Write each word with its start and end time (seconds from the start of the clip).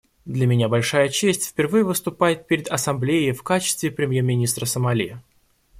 Для 0.25 0.47
меня 0.47 0.67
большая 0.67 1.09
честь 1.09 1.45
впервые 1.51 1.83
выступать 1.83 2.47
перед 2.47 2.67
Ассамблеей 2.69 3.33
в 3.33 3.43
качестве 3.43 3.91
премьер-министра 3.91 4.65
Сомали. 4.65 5.19